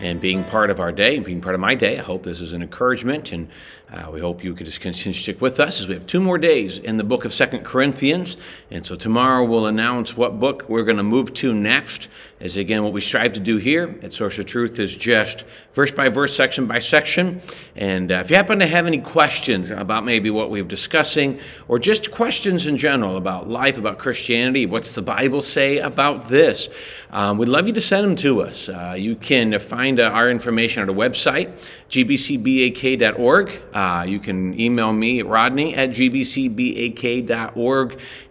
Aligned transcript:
and 0.00 0.20
being 0.20 0.44
part 0.44 0.70
of 0.70 0.80
our 0.80 0.92
day 0.92 1.16
and 1.16 1.24
being 1.24 1.40
part 1.40 1.54
of 1.54 1.60
my 1.60 1.74
day. 1.74 1.98
I 1.98 2.02
hope 2.02 2.22
this 2.22 2.40
is 2.40 2.52
an 2.52 2.62
encouragement, 2.62 3.32
and 3.32 3.48
uh, 3.92 4.10
we 4.12 4.20
hope 4.20 4.44
you 4.44 4.54
could 4.54 4.66
just 4.66 4.80
continue 4.80 5.14
to 5.14 5.18
stick 5.18 5.40
with 5.40 5.58
us 5.60 5.80
as 5.80 5.88
we 5.88 5.94
have 5.94 6.06
two 6.06 6.20
more 6.20 6.38
days 6.38 6.78
in 6.78 6.96
the 6.96 7.04
book 7.04 7.24
of 7.24 7.32
Second 7.32 7.64
Corinthians. 7.64 8.36
And 8.70 8.84
so 8.84 8.94
tomorrow 8.94 9.44
we'll 9.44 9.66
announce 9.66 10.16
what 10.16 10.38
book 10.38 10.68
we're 10.68 10.84
going 10.84 10.96
to 10.96 11.02
move 11.02 11.32
to 11.34 11.54
next. 11.54 12.08
As 12.38 12.58
again, 12.58 12.84
what 12.84 12.92
we 12.92 13.00
strive 13.00 13.32
to 13.32 13.40
do 13.40 13.56
here 13.56 13.98
at 14.02 14.12
Source 14.12 14.38
of 14.38 14.44
Truth 14.44 14.78
is 14.78 14.94
just 14.94 15.46
verse 15.72 15.90
by 15.90 16.10
verse, 16.10 16.36
section 16.36 16.66
by 16.66 16.80
section. 16.80 17.40
And 17.74 18.12
uh, 18.12 18.16
if 18.16 18.28
you 18.28 18.36
happen 18.36 18.58
to 18.58 18.66
have 18.66 18.86
any 18.86 18.98
questions 18.98 19.70
about 19.70 20.04
maybe 20.04 20.28
what 20.28 20.50
we're 20.50 20.62
discussing, 20.62 21.40
or 21.66 21.78
just 21.78 22.10
questions 22.10 22.66
in 22.66 22.76
general 22.76 23.16
about 23.16 23.48
life, 23.48 23.78
about 23.78 23.98
Christianity, 23.98 24.66
what's 24.66 24.92
the 24.92 25.00
Bible 25.00 25.40
say 25.40 25.78
about 25.78 26.28
this, 26.28 26.68
um, 27.08 27.38
we'd 27.38 27.48
love 27.48 27.68
you 27.68 27.72
to 27.72 27.80
send 27.80 28.06
them 28.06 28.16
to 28.16 28.42
us. 28.42 28.68
Uh, 28.68 28.94
you 28.98 29.16
can 29.16 29.58
find 29.58 29.98
uh, 29.98 30.10
our 30.10 30.28
information 30.30 30.82
at 30.82 30.90
our 30.90 30.94
website, 30.94 31.66
gbcbak.org. 31.88 33.62
Uh, 33.72 34.04
you 34.06 34.20
can 34.20 34.60
email 34.60 34.92
me 34.92 35.22
rodney 35.22 35.74
at 35.74 35.88
gbcbak.org, 35.88 36.60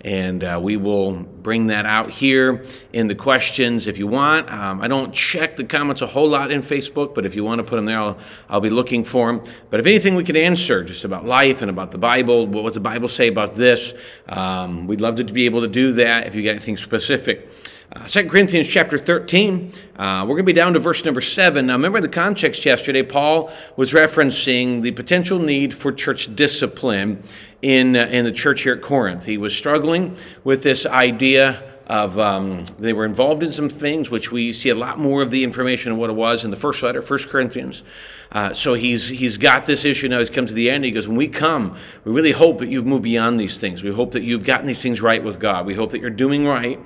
and 0.02 0.44
uh, 0.44 0.60
we 0.62 0.78
will 0.78 1.26
bring 1.46 1.68
that 1.68 1.86
out 1.86 2.10
here 2.10 2.66
in 2.92 3.08
the 3.08 3.14
questions 3.14 3.86
if 3.86 4.00
you 4.00 4.08
want. 4.08 4.52
Um, 4.52 4.82
I 4.82 4.88
don't 4.88 5.14
check 5.14 5.56
the 5.56 5.64
comments 5.64 6.02
a 6.02 6.08
whole 6.08 6.28
lot 6.28 6.50
in 6.50 6.62
Facebook, 6.62 7.14
but 7.14 7.24
if 7.24 7.36
you 7.36 7.44
want 7.44 7.60
to 7.60 7.64
put 7.64 7.76
them 7.76 7.86
there, 7.86 8.00
I'll, 8.00 8.18
I'll 8.50 8.62
be 8.62 8.72
looking 8.72 9.04
for 9.04 9.28
them. 9.28 9.44
But 9.70 9.80
if 9.80 9.86
anything 9.86 10.16
we 10.16 10.24
can 10.24 10.36
answer 10.36 10.84
just 10.84 11.06
about 11.06 11.24
life 11.24 11.62
and 11.62 11.70
about 11.70 11.92
the 11.92 12.00
Bible, 12.00 12.48
what 12.48 12.64
does 12.64 12.74
the 12.74 12.80
Bible 12.80 13.08
say 13.08 13.28
about 13.28 13.54
this, 13.54 13.94
um, 14.28 14.88
we'd 14.88 15.02
love 15.02 15.18
to 15.18 15.24
be 15.24 15.46
able 15.46 15.62
to 15.62 15.68
do 15.68 15.92
that 15.92 16.26
if 16.26 16.34
you 16.34 16.42
got 16.42 16.50
anything 16.50 16.78
specific. 16.78 17.48
Uh, 17.94 18.08
2 18.08 18.28
Corinthians 18.28 18.68
chapter 18.68 18.98
13, 18.98 19.72
uh, 19.98 20.22
we're 20.24 20.34
going 20.34 20.38
to 20.38 20.44
be 20.44 20.54
down 20.54 20.74
to 20.74 20.80
verse 20.80 21.06
number 21.06 21.22
7. 21.22 21.68
Now, 21.68 21.74
remember 21.74 22.02
the 22.02 22.08
context 22.08 22.66
yesterday, 22.66 23.04
Paul 23.04 23.52
was 23.78 23.94
referencing 23.94 24.82
the 24.82 24.90
potential 24.90 25.38
need 25.38 25.72
for 25.72 25.92
church 25.92 26.36
discipline 26.36 27.22
in, 27.62 27.96
uh, 27.96 28.06
in 28.06 28.26
the 28.26 28.32
church 28.32 28.64
here 28.64 28.74
at 28.74 28.82
Corinth. 28.82 29.26
He 29.26 29.38
was 29.38 29.56
struggling 29.56 30.18
with 30.44 30.64
this 30.64 30.88
idea 30.88 31.75
of 31.88 32.18
um, 32.18 32.64
they 32.80 32.94
were 32.94 33.06
involved 33.06 33.44
in 33.44 33.52
some 33.52 33.70
things 33.70 34.10
which 34.10 34.32
we 34.32 34.52
see 34.52 34.70
a 34.70 34.76
lot 34.76 34.98
more 34.98 35.22
of 35.22 35.32
the 35.32 35.44
information 35.44 35.92
of 35.92 35.98
what 35.98 36.10
it 36.10 36.14
was 36.14 36.44
in 36.44 36.52
the 36.52 36.58
first 36.58 36.82
letter, 36.82 37.02
First 37.02 37.30
Corinthians. 37.30 37.84
Uh, 38.32 38.54
so 38.54 38.74
he's 38.74 39.10
he's 39.10 39.38
got 39.38 39.66
this 39.66 39.86
issue 39.86 40.08
now. 40.08 40.20
He's 40.20 40.30
come 40.30 40.46
to 40.46 40.54
the 40.54 40.70
end. 40.70 40.84
He 40.84 40.92
goes, 40.92 41.08
when 41.08 41.18
we 41.18 41.28
come, 41.28 41.78
we 42.04 42.12
really 42.12 42.32
hope 42.32 42.60
that 42.60 42.70
you've 42.70 42.86
moved 42.86 43.04
beyond 43.04 43.40
these 43.40 43.58
things. 43.58 43.84
We 43.84 43.92
hope 43.92 44.12
that 44.12 44.24
you've 44.24 44.44
gotten 44.44 44.66
these 44.66 44.82
things 44.82 45.00
right 45.02 45.24
with 45.24 45.40
God. 45.40 45.66
We 45.66 45.76
hope 45.76 45.92
that 45.92 46.02
you're 46.02 46.10
doing 46.10 46.48
right. 46.48 46.80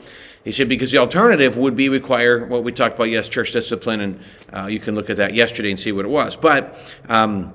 He 0.43 0.51
said 0.51 0.69
because 0.69 0.91
the 0.91 0.97
alternative 0.97 1.57
would 1.57 1.75
be 1.75 1.89
require 1.89 2.45
what 2.45 2.63
we 2.63 2.71
talked 2.71 2.95
about, 2.95 3.09
yes, 3.09 3.29
church 3.29 3.51
discipline, 3.51 4.01
and 4.01 4.19
uh, 4.53 4.67
you 4.67 4.79
can 4.79 4.95
look 4.95 5.09
at 5.09 5.17
that 5.17 5.33
yesterday 5.33 5.69
and 5.69 5.79
see 5.79 5.91
what 5.91 6.05
it 6.05 6.09
was. 6.09 6.35
But 6.35 6.77
um, 7.07 7.53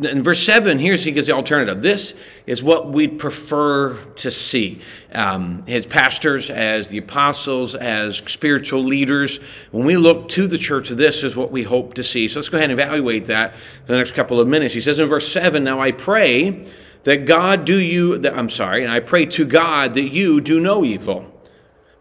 in 0.00 0.22
verse 0.22 0.42
7, 0.44 0.78
here's 0.78 1.04
he 1.04 1.12
gives 1.12 1.26
the 1.26 1.32
alternative. 1.32 1.82
This 1.82 2.14
is 2.46 2.62
what 2.62 2.90
we'd 2.90 3.18
prefer 3.18 3.96
to 3.96 4.30
see. 4.30 4.80
Um, 5.12 5.62
as 5.68 5.86
pastors, 5.86 6.50
as 6.50 6.88
the 6.88 6.98
apostles, 6.98 7.74
as 7.74 8.18
spiritual 8.18 8.82
leaders, 8.82 9.38
when 9.70 9.86
we 9.86 9.96
look 9.96 10.28
to 10.30 10.46
the 10.46 10.58
church, 10.58 10.88
this 10.90 11.24
is 11.24 11.36
what 11.36 11.50
we 11.50 11.62
hope 11.62 11.94
to 11.94 12.04
see. 12.04 12.28
So 12.28 12.38
let's 12.38 12.48
go 12.48 12.58
ahead 12.58 12.70
and 12.70 12.78
evaluate 12.78 13.26
that 13.26 13.54
in 13.54 13.86
the 13.86 13.96
next 13.96 14.12
couple 14.12 14.40
of 14.40 14.48
minutes. 14.48 14.74
He 14.74 14.80
says 14.80 14.98
in 14.98 15.08
verse 15.08 15.30
7, 15.30 15.64
Now 15.64 15.80
I 15.80 15.92
pray 15.92 16.66
that 17.04 17.26
God 17.26 17.64
do 17.64 17.78
you, 17.78 18.18
that, 18.18 18.36
I'm 18.36 18.50
sorry, 18.50 18.82
and 18.82 18.92
I 18.92 19.00
pray 19.00 19.26
to 19.26 19.44
God 19.44 19.94
that 19.94 20.08
you 20.08 20.40
do 20.40 20.60
no 20.60 20.84
evil. 20.84 21.32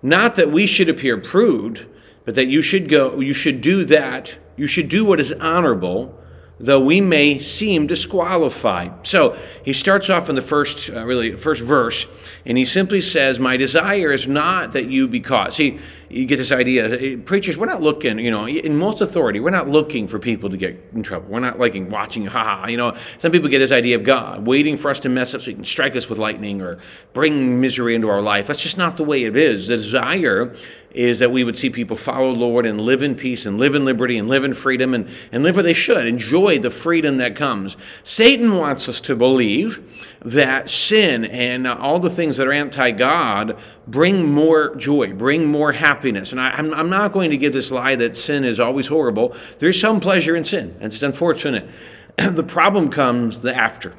Not 0.01 0.35
that 0.35 0.51
we 0.51 0.65
should 0.65 0.89
appear 0.89 1.17
prude, 1.17 1.87
but 2.25 2.35
that 2.35 2.47
you 2.47 2.61
should 2.61 2.89
go, 2.89 3.19
you 3.19 3.33
should 3.33 3.61
do 3.61 3.85
that, 3.85 4.37
you 4.55 4.67
should 4.67 4.89
do 4.89 5.05
what 5.05 5.19
is 5.19 5.31
honorable 5.31 6.19
though 6.59 6.79
we 6.79 7.01
may 7.01 7.39
seem 7.39 7.87
disqualified. 7.87 9.05
So 9.05 9.37
he 9.63 9.73
starts 9.73 10.09
off 10.09 10.29
in 10.29 10.35
the 10.35 10.41
first, 10.41 10.89
uh, 10.89 11.03
really, 11.05 11.35
first 11.35 11.61
verse, 11.61 12.07
and 12.45 12.57
he 12.57 12.65
simply 12.65 13.01
says, 13.01 13.39
My 13.39 13.57
desire 13.57 14.11
is 14.11 14.27
not 14.27 14.73
that 14.73 14.85
you 14.85 15.07
be 15.07 15.19
caught. 15.19 15.53
See, 15.53 15.79
you 16.09 16.25
get 16.25 16.37
this 16.37 16.51
idea. 16.51 16.99
Eh, 16.99 17.17
preachers, 17.23 17.57
we're 17.57 17.65
not 17.65 17.81
looking, 17.81 18.19
you 18.19 18.31
know, 18.31 18.47
in 18.47 18.77
most 18.77 19.01
authority, 19.01 19.39
we're 19.39 19.49
not 19.49 19.67
looking 19.67 20.07
for 20.07 20.19
people 20.19 20.49
to 20.49 20.57
get 20.57 20.81
in 20.93 21.03
trouble. 21.03 21.27
We're 21.29 21.39
not 21.39 21.59
liking 21.59 21.89
watching, 21.89 22.25
ha 22.25 22.43
ha. 22.43 22.67
You 22.67 22.77
know, 22.77 22.97
some 23.17 23.31
people 23.31 23.49
get 23.49 23.59
this 23.59 23.71
idea 23.71 23.95
of 23.95 24.03
God 24.03 24.45
waiting 24.45 24.77
for 24.77 24.91
us 24.91 24.99
to 25.01 25.09
mess 25.09 25.33
up 25.33 25.41
so 25.41 25.51
he 25.51 25.55
can 25.55 25.65
strike 25.65 25.95
us 25.95 26.09
with 26.09 26.19
lightning 26.19 26.61
or 26.61 26.79
bring 27.13 27.59
misery 27.59 27.95
into 27.95 28.09
our 28.09 28.21
life. 28.21 28.47
That's 28.47 28.61
just 28.61 28.77
not 28.77 28.97
the 28.97 29.03
way 29.03 29.23
it 29.23 29.35
is. 29.35 29.67
The 29.67 29.77
desire 29.77 30.55
is 30.95 31.19
that 31.19 31.29
we 31.29 31.43
would 31.43 31.57
see 31.57 31.69
people 31.69 31.97
follow 31.97 32.31
Lord 32.31 32.65
and 32.65 32.79
live 32.79 33.03
in 33.03 33.15
peace 33.15 33.45
and 33.45 33.59
live 33.59 33.75
in 33.75 33.83
liberty 33.83 34.17
and 34.17 34.29
live 34.29 34.45
in 34.45 34.53
freedom 34.53 34.93
and, 34.93 35.09
and 35.31 35.43
live 35.43 35.57
where 35.57 35.63
they 35.63 35.73
should. 35.73 36.07
Enjoy 36.07 36.57
the 36.57 36.69
freedom 36.69 37.17
that 37.17 37.35
comes. 37.35 37.75
Satan 38.03 38.55
wants 38.55 38.87
us 38.87 39.01
to 39.01 39.15
believe 39.15 40.15
that 40.21 40.69
sin 40.69 41.25
and 41.25 41.67
all 41.67 41.99
the 41.99 42.09
things 42.09 42.37
that 42.37 42.47
are 42.47 42.53
anti 42.53 42.91
God 42.91 43.59
bring 43.87 44.31
more 44.31 44.75
joy, 44.75 45.13
bring 45.13 45.45
more 45.45 45.71
happiness. 45.71 46.31
And 46.31 46.41
I, 46.41 46.57
am 46.57 46.73
I'm 46.73 46.89
not 46.89 47.11
going 47.11 47.31
to 47.31 47.37
give 47.37 47.53
this 47.53 47.71
lie 47.71 47.95
that 47.95 48.15
sin 48.15 48.43
is 48.43 48.59
always 48.59 48.87
horrible. 48.87 49.35
There's 49.59 49.79
some 49.79 49.99
pleasure 49.99 50.35
in 50.35 50.43
sin, 50.43 50.75
and 50.79 50.91
it's 50.91 51.03
unfortunate. 51.03 51.69
the 52.17 52.43
problem 52.43 52.89
comes 52.89 53.39
the 53.39 53.55
after, 53.55 53.93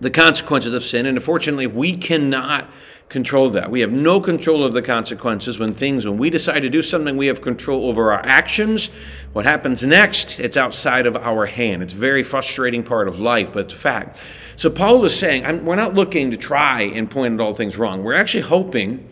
the 0.00 0.10
consequences 0.10 0.72
of 0.72 0.82
sin. 0.82 1.06
And 1.06 1.16
unfortunately, 1.16 1.66
we 1.66 1.96
cannot 1.96 2.68
control 3.10 3.50
that. 3.50 3.70
We 3.70 3.80
have 3.80 3.90
no 3.90 4.20
control 4.20 4.64
of 4.64 4.72
the 4.72 4.80
consequences 4.80 5.58
when 5.58 5.74
things, 5.74 6.06
when 6.06 6.16
we 6.16 6.30
decide 6.30 6.60
to 6.60 6.70
do 6.70 6.80
something, 6.80 7.16
we 7.16 7.26
have 7.26 7.42
control 7.42 7.88
over 7.88 8.12
our 8.12 8.24
actions. 8.24 8.88
What 9.32 9.44
happens 9.44 9.82
next, 9.82 10.38
it's 10.38 10.56
outside 10.56 11.06
of 11.06 11.16
our 11.16 11.44
hand. 11.44 11.82
It's 11.82 11.92
a 11.92 11.96
very 11.96 12.22
frustrating 12.22 12.84
part 12.84 13.08
of 13.08 13.20
life, 13.20 13.52
but 13.52 13.66
it's 13.66 13.74
a 13.74 13.76
fact. 13.76 14.22
So 14.54 14.70
Paul 14.70 15.04
is 15.04 15.14
saying, 15.14 15.44
I'm, 15.44 15.64
we're 15.64 15.74
not 15.74 15.94
looking 15.94 16.30
to 16.30 16.36
try 16.36 16.82
and 16.82 17.10
point 17.10 17.34
at 17.34 17.40
all 17.40 17.52
things 17.52 17.76
wrong. 17.76 18.04
We're 18.04 18.14
actually 18.14 18.44
hoping 18.44 19.08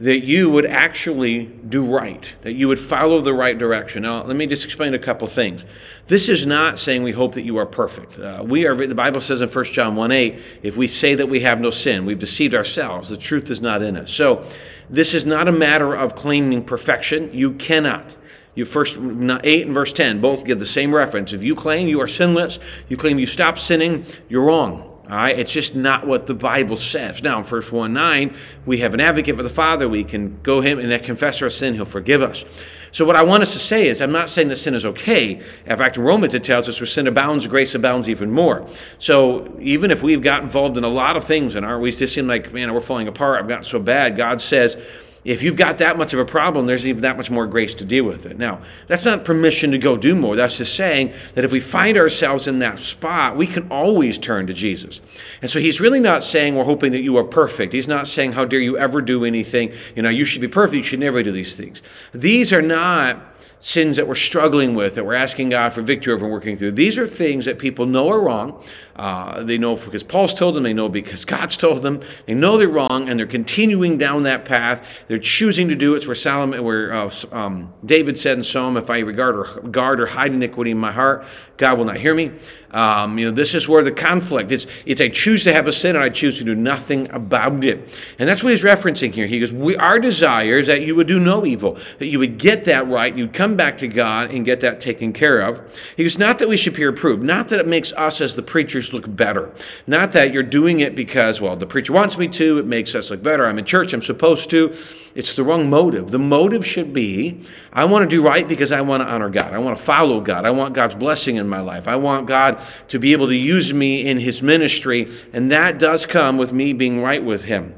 that 0.00 0.24
you 0.24 0.48
would 0.50 0.66
actually 0.66 1.46
do 1.46 1.84
right, 1.84 2.34
that 2.42 2.52
you 2.52 2.68
would 2.68 2.78
follow 2.78 3.20
the 3.20 3.34
right 3.34 3.58
direction. 3.58 4.02
Now, 4.02 4.22
let 4.22 4.36
me 4.36 4.46
just 4.46 4.64
explain 4.64 4.94
a 4.94 4.98
couple 4.98 5.26
things. 5.26 5.64
This 6.06 6.28
is 6.28 6.46
not 6.46 6.78
saying 6.78 7.02
we 7.02 7.12
hope 7.12 7.34
that 7.34 7.42
you 7.42 7.56
are 7.56 7.66
perfect. 7.66 8.18
Uh, 8.18 8.44
we 8.46 8.66
are, 8.66 8.76
the 8.76 8.94
Bible 8.94 9.20
says 9.20 9.42
in 9.42 9.48
1 9.48 9.64
John 9.66 9.96
1 9.96 10.12
8, 10.12 10.42
if 10.62 10.76
we 10.76 10.86
say 10.86 11.16
that 11.16 11.28
we 11.28 11.40
have 11.40 11.60
no 11.60 11.70
sin, 11.70 12.06
we've 12.06 12.18
deceived 12.18 12.54
ourselves. 12.54 13.08
The 13.08 13.16
truth 13.16 13.50
is 13.50 13.60
not 13.60 13.82
in 13.82 13.96
us. 13.96 14.12
So, 14.12 14.44
this 14.88 15.14
is 15.14 15.26
not 15.26 15.48
a 15.48 15.52
matter 15.52 15.94
of 15.94 16.14
claiming 16.14 16.64
perfection. 16.64 17.30
You 17.32 17.52
cannot. 17.54 18.16
You 18.54 18.64
first 18.64 18.96
8 18.96 19.66
and 19.66 19.74
verse 19.74 19.92
10 19.92 20.20
both 20.20 20.44
give 20.44 20.58
the 20.58 20.66
same 20.66 20.94
reference. 20.94 21.32
If 21.32 21.42
you 21.44 21.54
claim 21.54 21.86
you 21.86 22.00
are 22.00 22.08
sinless, 22.08 22.58
you 22.88 22.96
claim 22.96 23.18
you 23.18 23.26
stop 23.26 23.58
sinning, 23.58 24.06
you're 24.28 24.42
wrong. 24.42 24.87
All 25.08 25.16
right, 25.16 25.38
it's 25.38 25.52
just 25.52 25.74
not 25.74 26.06
what 26.06 26.26
the 26.26 26.34
Bible 26.34 26.76
says. 26.76 27.22
Now, 27.22 27.38
in 27.38 27.44
verse 27.44 27.72
1 27.72 27.94
9, 27.94 28.36
we 28.66 28.78
have 28.78 28.92
an 28.92 29.00
advocate 29.00 29.36
for 29.36 29.42
the 29.42 29.48
Father. 29.48 29.88
We 29.88 30.04
can 30.04 30.38
go 30.42 30.60
him 30.60 30.78
and 30.78 31.02
confess 31.02 31.40
our 31.40 31.48
sin. 31.48 31.72
He'll 31.72 31.86
forgive 31.86 32.20
us. 32.20 32.44
So, 32.92 33.06
what 33.06 33.16
I 33.16 33.22
want 33.22 33.42
us 33.42 33.54
to 33.54 33.58
say 33.58 33.88
is, 33.88 34.02
I'm 34.02 34.12
not 34.12 34.28
saying 34.28 34.48
that 34.48 34.56
sin 34.56 34.74
is 34.74 34.84
okay. 34.84 35.42
In 35.64 35.76
fact, 35.78 35.96
in 35.96 36.02
Romans, 36.02 36.34
it 36.34 36.44
tells 36.44 36.68
us 36.68 36.78
where 36.78 36.86
sin 36.86 37.06
abounds, 37.06 37.46
grace 37.46 37.74
abounds 37.74 38.10
even 38.10 38.30
more. 38.30 38.66
So, 38.98 39.56
even 39.58 39.90
if 39.90 40.02
we've 40.02 40.22
got 40.22 40.42
involved 40.42 40.76
in 40.76 40.84
a 40.84 40.88
lot 40.88 41.16
of 41.16 41.24
things 41.24 41.54
and 41.54 41.64
are 41.64 41.78
we 41.78 41.90
just 41.90 42.14
seem 42.14 42.26
like, 42.26 42.52
man, 42.52 42.74
we're 42.74 42.80
falling 42.82 43.08
apart, 43.08 43.40
I've 43.40 43.48
gotten 43.48 43.64
so 43.64 43.78
bad, 43.78 44.14
God 44.14 44.42
says, 44.42 44.76
if 45.24 45.42
you've 45.42 45.56
got 45.56 45.78
that 45.78 45.98
much 45.98 46.12
of 46.12 46.18
a 46.18 46.24
problem, 46.24 46.66
there's 46.66 46.86
even 46.86 47.02
that 47.02 47.16
much 47.16 47.30
more 47.30 47.46
grace 47.46 47.74
to 47.74 47.84
deal 47.84 48.04
with 48.04 48.26
it. 48.26 48.38
Now, 48.38 48.62
that's 48.86 49.04
not 49.04 49.24
permission 49.24 49.70
to 49.72 49.78
go 49.78 49.96
do 49.96 50.14
more. 50.14 50.36
That's 50.36 50.58
just 50.58 50.74
saying 50.74 51.12
that 51.34 51.44
if 51.44 51.52
we 51.52 51.60
find 51.60 51.98
ourselves 51.98 52.46
in 52.46 52.60
that 52.60 52.78
spot, 52.78 53.36
we 53.36 53.46
can 53.46 53.70
always 53.70 54.18
turn 54.18 54.46
to 54.46 54.54
Jesus. 54.54 55.00
And 55.42 55.50
so 55.50 55.60
he's 55.60 55.80
really 55.80 56.00
not 56.00 56.22
saying 56.22 56.54
we're 56.54 56.64
hoping 56.64 56.92
that 56.92 57.02
you 57.02 57.16
are 57.16 57.24
perfect. 57.24 57.72
He's 57.72 57.88
not 57.88 58.06
saying, 58.06 58.32
how 58.32 58.44
dare 58.44 58.60
you 58.60 58.78
ever 58.78 59.02
do 59.02 59.24
anything. 59.24 59.72
You 59.96 60.02
know, 60.02 60.08
you 60.08 60.24
should 60.24 60.40
be 60.40 60.48
perfect. 60.48 60.76
You 60.76 60.82
should 60.82 61.00
never 61.00 61.22
do 61.22 61.32
these 61.32 61.56
things. 61.56 61.82
These 62.12 62.52
are 62.52 62.62
not 62.62 63.22
sins 63.60 63.96
that 63.96 64.06
we're 64.06 64.14
struggling 64.14 64.74
with, 64.74 64.94
that 64.94 65.04
we're 65.04 65.14
asking 65.14 65.50
God 65.50 65.72
for 65.72 65.82
victory 65.82 66.14
over 66.14 66.24
and 66.24 66.32
working 66.32 66.56
through. 66.56 66.72
These 66.72 66.96
are 66.98 67.06
things 67.06 67.44
that 67.46 67.58
people 67.58 67.86
know 67.86 68.08
are 68.08 68.20
wrong. 68.20 68.62
Uh, 68.94 69.42
they 69.42 69.58
know 69.58 69.76
because 69.76 70.02
Paul's 70.02 70.34
told 70.34 70.54
them, 70.54 70.62
they 70.62 70.72
know 70.72 70.88
because 70.88 71.24
God's 71.24 71.56
told 71.56 71.82
them. 71.82 72.00
They 72.26 72.34
know 72.34 72.56
they're 72.56 72.68
wrong, 72.68 73.08
and 73.08 73.18
they're 73.18 73.26
continuing 73.26 73.98
down 73.98 74.24
that 74.24 74.44
path. 74.44 74.86
They're 75.08 75.16
choosing 75.16 75.68
to 75.68 75.74
do 75.74 75.94
it. 75.94 75.98
It's 75.98 76.06
where 76.06 76.14
Solomon, 76.14 76.62
where 76.62 76.92
uh, 76.92 77.10
um, 77.32 77.72
David 77.82 78.18
said 78.18 78.36
in 78.36 78.44
Psalm, 78.44 78.76
"If 78.76 78.90
I 78.90 78.98
regard 78.98 79.36
or 79.36 79.60
guard 79.70 80.00
or 80.00 80.06
hide 80.06 80.34
iniquity 80.34 80.70
in 80.70 80.78
my 80.78 80.92
heart, 80.92 81.24
God 81.56 81.78
will 81.78 81.86
not 81.86 81.96
hear 81.96 82.14
me." 82.14 82.32
Um, 82.70 83.18
you 83.18 83.24
know, 83.24 83.30
this 83.30 83.54
is 83.54 83.66
where 83.66 83.82
the 83.82 83.90
conflict. 83.90 84.52
It's 84.52 84.66
it's 84.84 85.00
I 85.00 85.08
choose 85.08 85.44
to 85.44 85.52
have 85.54 85.66
a 85.66 85.72
sin 85.72 85.96
and 85.96 86.04
I 86.04 86.10
choose 86.10 86.36
to 86.38 86.44
do 86.44 86.54
nothing 86.54 87.10
about 87.10 87.64
it. 87.64 87.98
And 88.18 88.28
that's 88.28 88.44
what 88.44 88.50
he's 88.50 88.62
referencing 88.62 89.12
here. 89.12 89.26
He 89.26 89.40
goes, 89.40 89.50
"We 89.50 89.76
our 89.76 89.98
desire 89.98 90.56
is 90.56 90.66
that 90.66 90.82
you 90.82 90.94
would 90.94 91.06
do 91.06 91.18
no 91.18 91.46
evil, 91.46 91.78
that 91.98 92.08
you 92.08 92.18
would 92.18 92.36
get 92.36 92.66
that 92.66 92.86
right, 92.86 93.16
you'd 93.16 93.32
come 93.32 93.56
back 93.56 93.78
to 93.78 93.88
God 93.88 94.30
and 94.30 94.44
get 94.44 94.60
that 94.60 94.78
taken 94.82 95.14
care 95.14 95.40
of." 95.40 95.62
He 95.96 96.02
goes, 96.02 96.18
"Not 96.18 96.38
that 96.38 96.50
we 96.50 96.58
should 96.58 96.74
peer 96.74 96.90
approved, 96.90 97.22
not 97.22 97.48
that 97.48 97.60
it 97.60 97.66
makes 97.66 97.94
us 97.94 98.20
as 98.20 98.36
the 98.36 98.42
preachers 98.42 98.92
look 98.92 99.16
better, 99.16 99.50
not 99.86 100.12
that 100.12 100.34
you're 100.34 100.42
doing 100.42 100.80
it 100.80 100.94
because 100.94 101.40
well 101.40 101.56
the 101.56 101.66
preacher 101.66 101.94
wants 101.94 102.18
me 102.18 102.28
to, 102.28 102.58
it 102.58 102.66
makes 102.66 102.94
us 102.94 103.10
look 103.10 103.22
better. 103.22 103.46
I'm 103.46 103.58
in 103.58 103.64
church, 103.64 103.94
I'm 103.94 104.02
supposed 104.02 104.50
to." 104.50 104.74
It's 105.14 105.34
the 105.34 105.42
wrong 105.42 105.68
motive. 105.68 106.10
The 106.10 106.18
motive 106.18 106.66
should 106.66 106.92
be 106.92 107.42
I 107.72 107.84
want 107.84 108.08
to 108.08 108.16
do 108.16 108.22
right 108.22 108.46
because 108.46 108.72
I 108.72 108.80
want 108.82 109.02
to 109.02 109.08
honor 109.08 109.30
God. 109.30 109.52
I 109.52 109.58
want 109.58 109.76
to 109.76 109.82
follow 109.82 110.20
God. 110.20 110.44
I 110.44 110.50
want 110.50 110.74
God's 110.74 110.94
blessing 110.94 111.36
in 111.36 111.48
my 111.48 111.60
life. 111.60 111.88
I 111.88 111.96
want 111.96 112.26
God 112.26 112.62
to 112.88 112.98
be 112.98 113.12
able 113.12 113.28
to 113.28 113.34
use 113.34 113.72
me 113.72 114.06
in 114.06 114.18
His 114.18 114.42
ministry. 114.42 115.12
And 115.32 115.50
that 115.50 115.78
does 115.78 116.06
come 116.06 116.36
with 116.36 116.52
me 116.52 116.72
being 116.72 117.02
right 117.02 117.22
with 117.22 117.44
Him. 117.44 117.74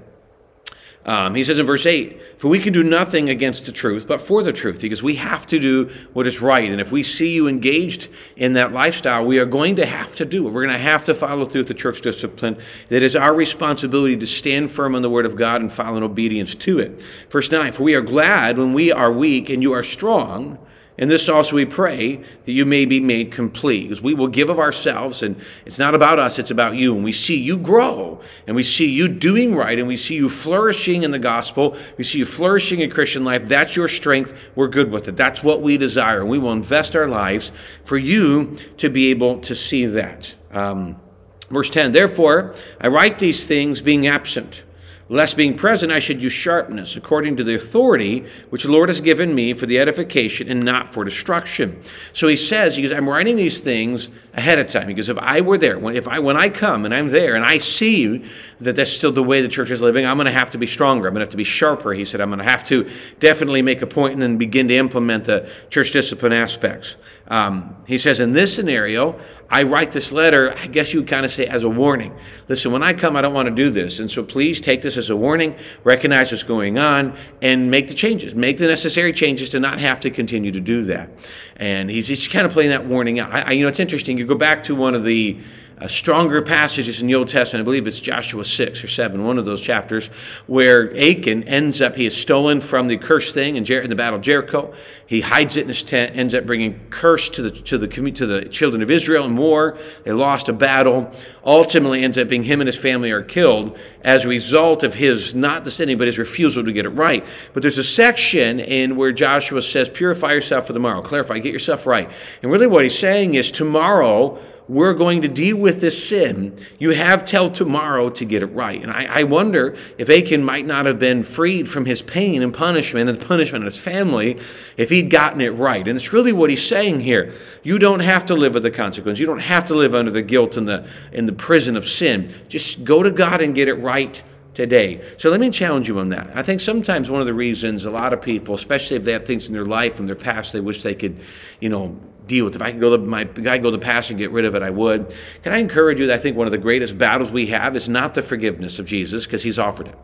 Um, 1.06 1.34
he 1.34 1.44
says 1.44 1.58
in 1.58 1.64
verse 1.64 1.86
8, 1.86 2.38
For 2.38 2.48
we 2.48 2.58
can 2.58 2.74
do 2.74 2.82
nothing 2.82 3.30
against 3.30 3.64
the 3.64 3.72
truth, 3.72 4.06
but 4.06 4.20
for 4.20 4.42
the 4.42 4.52
truth, 4.52 4.82
because 4.82 5.02
we 5.02 5.14
have 5.16 5.46
to 5.46 5.58
do 5.58 5.90
what 6.12 6.26
is 6.26 6.42
right. 6.42 6.70
And 6.70 6.80
if 6.80 6.92
we 6.92 7.02
see 7.02 7.32
you 7.32 7.48
engaged 7.48 8.08
in 8.36 8.52
that 8.52 8.72
lifestyle, 8.72 9.24
we 9.24 9.38
are 9.38 9.46
going 9.46 9.76
to 9.76 9.86
have 9.86 10.14
to 10.16 10.26
do 10.26 10.46
it. 10.46 10.50
We're 10.50 10.66
going 10.66 10.76
to 10.76 10.78
have 10.78 11.06
to 11.06 11.14
follow 11.14 11.46
through 11.46 11.64
the 11.64 11.74
church 11.74 12.02
discipline. 12.02 12.58
That 12.88 13.02
is 13.02 13.16
our 13.16 13.34
responsibility 13.34 14.16
to 14.18 14.26
stand 14.26 14.70
firm 14.70 14.94
on 14.94 15.00
the 15.00 15.10
word 15.10 15.24
of 15.24 15.36
God 15.36 15.62
and 15.62 15.72
follow 15.72 15.96
in 15.96 16.02
obedience 16.02 16.54
to 16.56 16.80
it. 16.80 17.02
Verse 17.30 17.50
9, 17.50 17.72
For 17.72 17.82
we 17.82 17.94
are 17.94 18.02
glad 18.02 18.58
when 18.58 18.74
we 18.74 18.92
are 18.92 19.10
weak 19.10 19.48
and 19.48 19.62
you 19.62 19.72
are 19.72 19.82
strong. 19.82 20.58
And 21.00 21.10
this 21.10 21.30
also 21.30 21.56
we 21.56 21.64
pray 21.64 22.16
that 22.16 22.52
you 22.52 22.66
may 22.66 22.84
be 22.84 23.00
made 23.00 23.32
complete, 23.32 23.84
because 23.84 24.02
we 24.02 24.12
will 24.12 24.28
give 24.28 24.50
of 24.50 24.58
ourselves, 24.58 25.22
and 25.22 25.40
it's 25.64 25.78
not 25.78 25.94
about 25.94 26.18
us, 26.18 26.38
it's 26.38 26.50
about 26.50 26.76
you. 26.76 26.94
And 26.94 27.02
we 27.02 27.10
see 27.10 27.38
you 27.38 27.56
grow, 27.56 28.20
and 28.46 28.54
we 28.54 28.62
see 28.62 28.86
you 28.86 29.08
doing 29.08 29.56
right, 29.56 29.78
and 29.78 29.88
we 29.88 29.96
see 29.96 30.14
you 30.14 30.28
flourishing 30.28 31.02
in 31.02 31.10
the 31.10 31.18
gospel, 31.18 31.74
we 31.96 32.04
see 32.04 32.18
you 32.18 32.26
flourishing 32.26 32.80
in 32.80 32.90
Christian 32.90 33.24
life. 33.24 33.48
That's 33.48 33.74
your 33.74 33.88
strength. 33.88 34.36
We're 34.54 34.68
good 34.68 34.92
with 34.92 35.08
it. 35.08 35.16
That's 35.16 35.42
what 35.42 35.62
we 35.62 35.78
desire. 35.78 36.20
And 36.20 36.28
we 36.28 36.38
will 36.38 36.52
invest 36.52 36.94
our 36.94 37.08
lives 37.08 37.50
for 37.84 37.96
you 37.96 38.56
to 38.76 38.90
be 38.90 39.10
able 39.10 39.40
to 39.40 39.56
see 39.56 39.86
that. 39.86 40.34
Um, 40.52 41.00
verse 41.48 41.70
10 41.70 41.92
Therefore, 41.92 42.54
I 42.78 42.88
write 42.88 43.18
these 43.18 43.46
things 43.46 43.80
being 43.80 44.06
absent 44.06 44.64
lest 45.10 45.36
being 45.36 45.56
present 45.56 45.90
I 45.90 45.98
should 45.98 46.22
use 46.22 46.32
sharpness, 46.32 46.94
according 46.94 47.36
to 47.36 47.44
the 47.44 47.56
authority 47.56 48.24
which 48.50 48.62
the 48.62 48.70
Lord 48.70 48.88
has 48.88 49.00
given 49.00 49.34
me 49.34 49.52
for 49.52 49.66
the 49.66 49.80
edification 49.80 50.48
and 50.48 50.64
not 50.64 50.88
for 50.88 51.04
destruction. 51.04 51.82
So 52.12 52.28
he 52.28 52.36
says, 52.36 52.76
he 52.76 52.82
goes, 52.82 52.92
I'm 52.92 53.08
writing 53.08 53.34
these 53.34 53.58
things 53.58 54.08
ahead 54.34 54.60
of 54.60 54.68
time. 54.68 54.86
Because 54.86 55.08
if 55.08 55.18
I 55.18 55.40
were 55.40 55.58
there, 55.58 55.80
when, 55.80 55.96
if 55.96 56.06
I, 56.06 56.20
when 56.20 56.36
I 56.36 56.48
come 56.48 56.84
and 56.84 56.94
I'm 56.94 57.08
there 57.08 57.34
and 57.34 57.44
I 57.44 57.58
see 57.58 58.24
that 58.60 58.76
that's 58.76 58.92
still 58.92 59.10
the 59.10 59.22
way 59.22 59.42
the 59.42 59.48
church 59.48 59.70
is 59.70 59.80
living, 59.80 60.06
I'm 60.06 60.16
going 60.16 60.26
to 60.26 60.32
have 60.32 60.50
to 60.50 60.58
be 60.58 60.68
stronger. 60.68 61.08
I'm 61.08 61.14
going 61.14 61.22
to 61.22 61.26
have 61.26 61.30
to 61.30 61.36
be 61.36 61.42
sharper. 61.42 61.92
He 61.92 62.04
said, 62.04 62.20
I'm 62.20 62.30
going 62.30 62.38
to 62.38 62.44
have 62.44 62.62
to 62.66 62.88
definitely 63.18 63.62
make 63.62 63.82
a 63.82 63.88
point 63.88 64.12
and 64.12 64.22
then 64.22 64.38
begin 64.38 64.68
to 64.68 64.76
implement 64.76 65.24
the 65.24 65.50
church 65.70 65.90
discipline 65.90 66.32
aspects. 66.32 66.94
Um, 67.30 67.76
he 67.86 67.96
says, 67.96 68.18
in 68.18 68.32
this 68.32 68.52
scenario, 68.52 69.18
I 69.48 69.62
write 69.62 69.92
this 69.92 70.10
letter, 70.10 70.52
I 70.58 70.66
guess 70.66 70.92
you 70.92 71.04
kind 71.04 71.24
of 71.24 71.30
say 71.30 71.46
as 71.46 71.62
a 71.62 71.68
warning. 71.68 72.18
Listen, 72.48 72.72
when 72.72 72.82
I 72.82 72.92
come, 72.92 73.16
I 73.16 73.22
don't 73.22 73.32
want 73.32 73.48
to 73.48 73.54
do 73.54 73.70
this. 73.70 74.00
And 74.00 74.10
so 74.10 74.24
please 74.24 74.60
take 74.60 74.82
this 74.82 74.96
as 74.96 75.10
a 75.10 75.16
warning, 75.16 75.54
recognize 75.84 76.32
what's 76.32 76.42
going 76.42 76.76
on, 76.76 77.16
and 77.40 77.70
make 77.70 77.86
the 77.86 77.94
changes. 77.94 78.34
Make 78.34 78.58
the 78.58 78.66
necessary 78.66 79.12
changes 79.12 79.50
to 79.50 79.60
not 79.60 79.78
have 79.78 80.00
to 80.00 80.10
continue 80.10 80.50
to 80.50 80.60
do 80.60 80.82
that. 80.84 81.10
And 81.56 81.88
he's, 81.88 82.08
he's 82.08 82.26
kind 82.26 82.46
of 82.46 82.52
playing 82.52 82.70
that 82.70 82.86
warning 82.86 83.20
out. 83.20 83.32
I, 83.32 83.42
I, 83.42 83.50
you 83.52 83.62
know, 83.62 83.68
it's 83.68 83.80
interesting. 83.80 84.18
You 84.18 84.26
go 84.26 84.34
back 84.34 84.64
to 84.64 84.74
one 84.74 84.96
of 84.96 85.04
the 85.04 85.40
uh, 85.80 85.88
stronger 85.88 86.42
passages 86.42 87.00
in 87.00 87.06
the 87.06 87.14
Old 87.14 87.28
Testament. 87.28 87.62
I 87.62 87.64
believe 87.64 87.86
it's 87.86 88.00
Joshua 88.00 88.44
6 88.44 88.84
or 88.84 88.88
7, 88.88 89.24
one 89.24 89.38
of 89.38 89.46
those 89.46 89.62
chapters, 89.62 90.08
where 90.46 90.94
Achan 90.96 91.44
ends 91.44 91.80
up, 91.80 91.96
he 91.96 92.04
is 92.04 92.14
stolen 92.14 92.60
from 92.60 92.88
the 92.88 92.98
cursed 92.98 93.32
thing 93.32 93.56
in, 93.56 93.64
Jer- 93.64 93.80
in 93.80 93.88
the 93.88 93.96
Battle 93.96 94.16
of 94.16 94.22
Jericho. 94.22 94.74
He 95.06 95.22
hides 95.22 95.56
it 95.56 95.62
in 95.62 95.68
his 95.68 95.82
tent, 95.82 96.16
ends 96.16 96.34
up 96.34 96.44
bringing 96.44 96.78
curse 96.90 97.30
to 97.30 97.42
the, 97.42 97.50
to, 97.50 97.78
the, 97.78 97.88
to 97.88 98.26
the 98.26 98.44
children 98.44 98.82
of 98.82 98.90
Israel 98.90 99.24
in 99.24 99.36
war. 99.36 99.78
They 100.04 100.12
lost 100.12 100.48
a 100.48 100.52
battle. 100.52 101.10
Ultimately, 101.44 102.04
ends 102.04 102.18
up 102.18 102.28
being 102.28 102.44
him 102.44 102.60
and 102.60 102.68
his 102.68 102.78
family 102.78 103.10
are 103.10 103.22
killed 103.22 103.78
as 104.02 104.24
a 104.24 104.28
result 104.28 104.84
of 104.84 104.94
his, 104.94 105.34
not 105.34 105.64
the 105.64 105.70
sinning, 105.70 105.96
but 105.96 106.06
his 106.06 106.18
refusal 106.18 106.62
to 106.62 106.72
get 106.72 106.84
it 106.84 106.90
right. 106.90 107.26
But 107.54 107.62
there's 107.62 107.78
a 107.78 107.84
section 107.84 108.60
in 108.60 108.96
where 108.96 109.12
Joshua 109.12 109.62
says, 109.62 109.88
Purify 109.88 110.34
yourself 110.34 110.66
for 110.66 110.74
tomorrow. 110.74 111.00
Clarify, 111.02 111.38
get 111.38 111.52
yourself 111.52 111.86
right. 111.86 112.10
And 112.42 112.52
really, 112.52 112.66
what 112.66 112.84
he's 112.84 112.98
saying 112.98 113.34
is, 113.34 113.50
tomorrow, 113.50 114.40
we're 114.70 114.94
going 114.94 115.22
to 115.22 115.28
deal 115.28 115.56
with 115.56 115.80
this 115.80 116.08
sin. 116.08 116.56
You 116.78 116.90
have 116.90 117.24
till 117.24 117.50
tomorrow 117.50 118.08
to 118.10 118.24
get 118.24 118.44
it 118.44 118.46
right. 118.46 118.80
And 118.80 118.92
I, 118.92 119.04
I, 119.06 119.22
wonder 119.24 119.76
if 119.98 120.08
Achan 120.08 120.44
might 120.44 120.64
not 120.64 120.86
have 120.86 120.96
been 120.96 121.24
freed 121.24 121.68
from 121.68 121.86
his 121.86 122.02
pain 122.02 122.40
and 122.40 122.54
punishment 122.54 123.10
and 123.10 123.18
the 123.18 123.26
punishment 123.26 123.64
of 123.64 123.72
his 123.72 123.80
family 123.80 124.38
if 124.76 124.88
he'd 124.88 125.10
gotten 125.10 125.40
it 125.40 125.54
right. 125.54 125.88
And 125.88 125.96
it's 125.96 126.12
really 126.12 126.32
what 126.32 126.50
he's 126.50 126.64
saying 126.64 127.00
here. 127.00 127.34
You 127.64 127.80
don't 127.80 127.98
have 127.98 128.26
to 128.26 128.34
live 128.34 128.54
with 128.54 128.62
the 128.62 128.70
consequence. 128.70 129.18
You 129.18 129.26
don't 129.26 129.40
have 129.40 129.64
to 129.64 129.74
live 129.74 129.92
under 129.92 130.12
the 130.12 130.22
guilt 130.22 130.56
and 130.56 130.68
the, 130.68 130.88
in 131.10 131.26
the 131.26 131.32
prison 131.32 131.76
of 131.76 131.84
sin. 131.84 132.32
Just 132.46 132.84
go 132.84 133.02
to 133.02 133.10
God 133.10 133.42
and 133.42 133.56
get 133.56 133.66
it 133.66 133.74
right 133.74 134.22
today. 134.54 135.02
So 135.16 135.30
let 135.30 135.40
me 135.40 135.50
challenge 135.50 135.88
you 135.88 135.98
on 135.98 136.10
that. 136.10 136.30
I 136.32 136.44
think 136.44 136.60
sometimes 136.60 137.10
one 137.10 137.20
of 137.20 137.26
the 137.26 137.34
reasons 137.34 137.86
a 137.86 137.90
lot 137.90 138.12
of 138.12 138.22
people, 138.22 138.54
especially 138.54 138.98
if 138.98 139.02
they 139.02 139.12
have 139.14 139.24
things 139.24 139.48
in 139.48 139.52
their 139.52 139.64
life 139.64 139.96
from 139.96 140.06
their 140.06 140.14
past 140.14 140.52
they 140.52 140.60
wish 140.60 140.84
they 140.84 140.94
could, 140.94 141.18
you 141.58 141.70
know, 141.70 141.98
deal 142.26 142.44
with. 142.44 142.56
If 142.56 142.62
I 142.62 142.72
could 142.72 142.80
go 142.80 142.96
to 142.96 143.02
my 143.02 143.24
guy 143.24 143.58
go 143.58 143.70
to 143.70 143.78
past 143.78 144.10
and 144.10 144.18
get 144.18 144.30
rid 144.30 144.44
of 144.44 144.54
it, 144.54 144.62
I 144.62 144.70
would. 144.70 145.14
Can 145.42 145.52
I 145.52 145.58
encourage 145.58 146.00
you 146.00 146.06
that 146.06 146.14
I 146.14 146.18
think 146.18 146.36
one 146.36 146.46
of 146.46 146.52
the 146.52 146.58
greatest 146.58 146.98
battles 146.98 147.30
we 147.30 147.46
have 147.48 147.76
is 147.76 147.88
not 147.88 148.14
the 148.14 148.22
forgiveness 148.22 148.78
of 148.78 148.86
Jesus 148.86 149.26
because 149.26 149.42
He's 149.42 149.58
offered 149.58 149.88
it. 149.88 149.98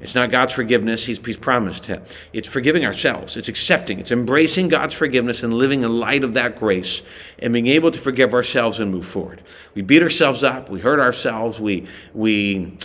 It's 0.00 0.14
not 0.14 0.30
God's 0.30 0.52
forgiveness, 0.52 1.06
he's, 1.06 1.24
he's 1.24 1.38
promised 1.38 1.88
it. 1.88 2.18
It's 2.32 2.48
forgiving 2.48 2.84
ourselves. 2.84 3.36
It's 3.36 3.48
accepting. 3.48 3.98
It's 3.98 4.10
embracing 4.10 4.68
God's 4.68 4.94
forgiveness 4.94 5.42
and 5.42 5.54
living 5.54 5.82
in 5.82 5.98
light 5.98 6.22
of 6.22 6.34
that 6.34 6.58
grace 6.58 7.02
and 7.38 7.52
being 7.52 7.68
able 7.68 7.90
to 7.90 7.98
forgive 7.98 8.34
ourselves 8.34 8.78
and 8.78 8.90
move 8.90 9.06
forward. 9.06 9.42
We 9.74 9.82
beat 9.82 10.02
ourselves 10.02 10.42
up. 10.42 10.68
We 10.68 10.80
hurt 10.80 11.00
ourselves. 11.00 11.58
We, 11.58 11.86
we 12.12 12.76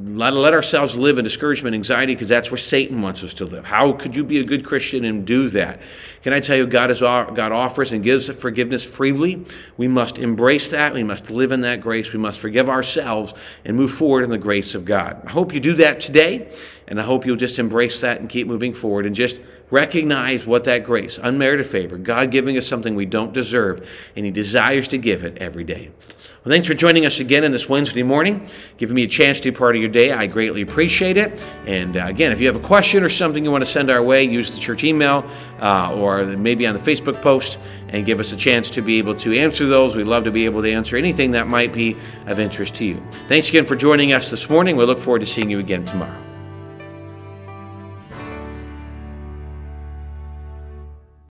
let, 0.00 0.32
let 0.32 0.54
ourselves 0.54 0.94
live 0.94 1.18
in 1.18 1.24
discouragement, 1.24 1.74
anxiety, 1.74 2.14
because 2.14 2.28
that's 2.28 2.50
where 2.50 2.58
Satan 2.58 3.02
wants 3.02 3.24
us 3.24 3.34
to 3.34 3.44
live. 3.44 3.64
How 3.64 3.92
could 3.92 4.14
you 4.14 4.24
be 4.24 4.38
a 4.40 4.44
good 4.44 4.64
Christian 4.64 5.04
and 5.04 5.26
do 5.26 5.48
that? 5.50 5.80
Can 6.22 6.32
I 6.32 6.40
tell 6.40 6.56
you, 6.56 6.66
God, 6.66 6.90
is, 6.90 7.02
uh, 7.02 7.24
God 7.24 7.52
offers 7.52 7.92
and 7.92 8.02
gives 8.02 8.28
forgiveness 8.28 8.84
freely. 8.84 9.44
We 9.76 9.88
must 9.88 10.18
embrace 10.18 10.70
that. 10.70 10.94
We 10.94 11.02
must 11.02 11.30
live 11.30 11.52
in 11.52 11.62
that 11.62 11.80
grace. 11.80 12.12
We 12.12 12.18
must 12.18 12.38
forgive 12.38 12.68
ourselves 12.68 13.34
and 13.64 13.76
move 13.76 13.92
forward 13.92 14.24
in 14.24 14.30
the 14.30 14.38
grace 14.38 14.74
of 14.74 14.84
God. 14.84 15.20
I 15.26 15.30
hope 15.30 15.52
you 15.52 15.60
do 15.60 15.74
that 15.74 16.00
today, 16.00 16.52
and 16.86 17.00
I 17.00 17.02
hope 17.02 17.26
you'll 17.26 17.36
just 17.36 17.58
embrace 17.58 18.00
that 18.00 18.20
and 18.20 18.28
keep 18.28 18.46
moving 18.46 18.72
forward 18.72 19.06
and 19.06 19.14
just 19.14 19.40
recognize 19.70 20.46
what 20.46 20.64
that 20.64 20.84
grace, 20.84 21.18
unmerited 21.22 21.66
favor, 21.66 21.98
God 21.98 22.30
giving 22.30 22.56
us 22.56 22.66
something 22.66 22.94
we 22.94 23.06
don't 23.06 23.32
deserve, 23.32 23.86
and 24.16 24.24
He 24.24 24.30
desires 24.30 24.88
to 24.88 24.98
give 24.98 25.24
it 25.24 25.36
every 25.38 25.64
day. 25.64 25.90
Well, 26.44 26.52
thanks 26.52 26.68
for 26.68 26.74
joining 26.74 27.04
us 27.04 27.18
again 27.18 27.42
in 27.42 27.50
this 27.50 27.68
Wednesday 27.68 28.04
morning, 28.04 28.46
giving 28.76 28.94
me 28.94 29.02
a 29.02 29.08
chance 29.08 29.40
to 29.40 29.50
be 29.50 29.56
part 29.56 29.74
of 29.74 29.82
your 29.82 29.90
day. 29.90 30.12
I 30.12 30.26
greatly 30.26 30.62
appreciate 30.62 31.16
it. 31.16 31.42
And 31.66 31.96
uh, 31.96 32.06
again, 32.06 32.30
if 32.30 32.38
you 32.38 32.46
have 32.46 32.54
a 32.54 32.60
question 32.60 33.02
or 33.02 33.08
something 33.08 33.44
you 33.44 33.50
want 33.50 33.64
to 33.64 33.70
send 33.70 33.90
our 33.90 34.00
way, 34.00 34.22
use 34.22 34.52
the 34.52 34.60
church 34.60 34.84
email 34.84 35.28
uh, 35.60 35.92
or 35.96 36.24
maybe 36.24 36.64
on 36.64 36.76
the 36.76 36.80
Facebook 36.80 37.20
post 37.22 37.58
and 37.88 38.06
give 38.06 38.20
us 38.20 38.30
a 38.30 38.36
chance 38.36 38.70
to 38.70 38.82
be 38.82 38.98
able 38.98 39.16
to 39.16 39.36
answer 39.36 39.66
those. 39.66 39.96
We'd 39.96 40.04
love 40.04 40.22
to 40.24 40.30
be 40.30 40.44
able 40.44 40.62
to 40.62 40.70
answer 40.70 40.96
anything 40.96 41.32
that 41.32 41.48
might 41.48 41.72
be 41.72 41.96
of 42.26 42.38
interest 42.38 42.76
to 42.76 42.84
you. 42.84 43.02
Thanks 43.26 43.48
again 43.48 43.64
for 43.64 43.74
joining 43.74 44.12
us 44.12 44.30
this 44.30 44.48
morning. 44.48 44.76
We 44.76 44.84
look 44.84 45.00
forward 45.00 45.20
to 45.20 45.26
seeing 45.26 45.50
you 45.50 45.58
again 45.58 45.86
tomorrow. 45.86 46.27